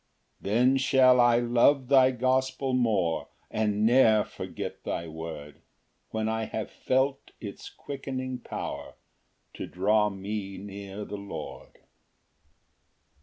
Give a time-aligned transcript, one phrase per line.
[0.39, 5.61] 6 Then shall I love thy gospel more, And ne'er forget thy word,
[6.09, 8.95] When I have felt its quickening power
[9.53, 11.81] To draw me near the Lord.